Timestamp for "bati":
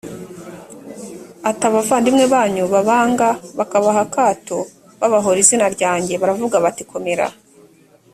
6.65-6.83